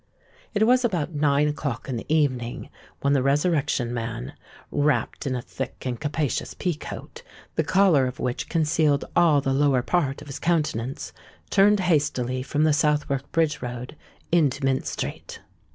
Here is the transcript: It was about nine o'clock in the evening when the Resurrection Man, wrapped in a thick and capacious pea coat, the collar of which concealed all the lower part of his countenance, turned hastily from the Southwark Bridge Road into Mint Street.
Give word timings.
It 0.55 0.65
was 0.65 0.83
about 0.83 1.13
nine 1.13 1.47
o'clock 1.47 1.87
in 1.87 1.95
the 1.95 2.11
evening 2.11 2.69
when 3.01 3.13
the 3.13 3.21
Resurrection 3.21 3.93
Man, 3.93 4.33
wrapped 4.71 5.27
in 5.27 5.35
a 5.35 5.43
thick 5.43 5.85
and 5.85 5.99
capacious 6.01 6.55
pea 6.55 6.73
coat, 6.73 7.21
the 7.53 7.63
collar 7.63 8.07
of 8.07 8.19
which 8.19 8.49
concealed 8.49 9.05
all 9.15 9.41
the 9.41 9.53
lower 9.53 9.83
part 9.83 10.19
of 10.19 10.27
his 10.27 10.39
countenance, 10.39 11.13
turned 11.51 11.81
hastily 11.81 12.41
from 12.41 12.63
the 12.63 12.73
Southwark 12.73 13.31
Bridge 13.31 13.61
Road 13.61 13.95
into 14.31 14.65
Mint 14.65 14.87
Street. 14.87 15.39